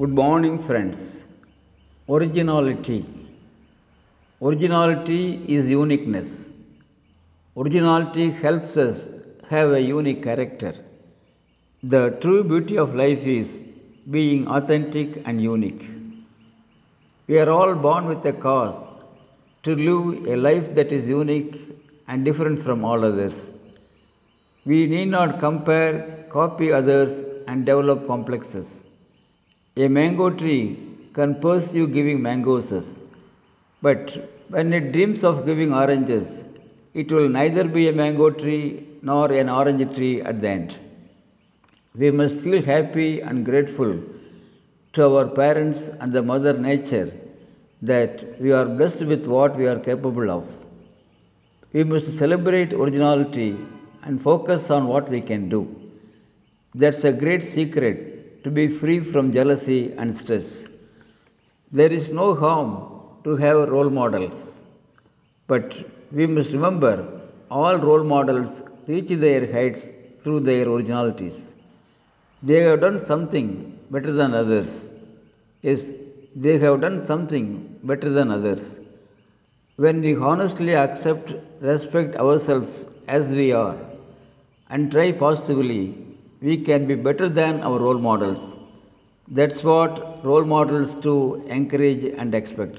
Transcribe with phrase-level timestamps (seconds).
[0.00, 1.24] Good morning, friends.
[2.06, 3.06] Originality.
[4.42, 6.50] Originality is uniqueness.
[7.56, 9.08] Originality helps us
[9.48, 10.74] have a unique character.
[11.82, 13.64] The true beauty of life is
[14.10, 15.88] being authentic and unique.
[17.26, 18.92] We are all born with a cause
[19.62, 21.54] to live a life that is unique
[22.06, 23.54] and different from all others.
[24.66, 28.85] We need not compare, copy others, and develop complexes.
[29.78, 30.78] A mango tree
[31.12, 32.98] can pursue giving mangoes,
[33.82, 36.44] but when it dreams of giving oranges,
[36.94, 40.74] it will neither be a mango tree nor an orange tree at the end.
[41.94, 44.00] We must feel happy and grateful
[44.94, 47.12] to our parents and the Mother Nature
[47.82, 50.48] that we are blessed with what we are capable of.
[51.74, 53.58] We must celebrate originality
[54.02, 55.62] and focus on what we can do.
[56.74, 58.15] That's a great secret
[58.46, 60.48] to be free from jealousy and stress.
[61.78, 62.70] There is no harm
[63.24, 64.40] to have role models,
[65.48, 65.66] but
[66.12, 66.94] we must remember
[67.50, 69.82] all role models reach their heights
[70.22, 71.38] through their originalities.
[72.48, 73.48] They have done something
[73.90, 74.92] better than others.
[75.62, 75.92] Yes,
[76.44, 77.46] they have done something
[77.82, 78.78] better than others.
[79.84, 81.34] When we honestly accept,
[81.72, 83.78] respect ourselves as we are,
[84.70, 85.82] and try positively,
[86.40, 88.58] we can be better than our role models.
[89.28, 92.78] That's what role models do encourage and expect.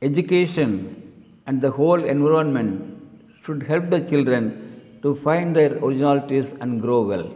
[0.00, 1.12] Education
[1.46, 3.02] and the whole environment
[3.44, 7.34] should help the children to find their originalities and grow well.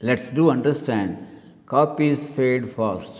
[0.00, 1.26] Let's do understand
[1.66, 3.12] copies fade fast.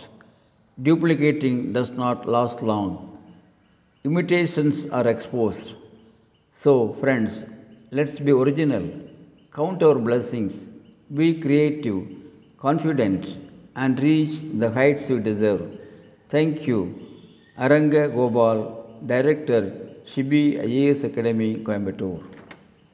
[0.81, 3.17] Duplicating does not last long.
[4.03, 5.73] Imitations are exposed.
[6.53, 7.45] So, friends,
[7.91, 8.89] let's be original,
[9.51, 10.69] count our blessings,
[11.13, 12.07] be creative,
[12.57, 13.37] confident,
[13.75, 15.79] and reach the heights you deserve.
[16.29, 16.79] Thank you.
[17.57, 19.61] Aranga Gopal, Director,
[20.07, 22.23] Shibi IAS Academy, Coimbatore.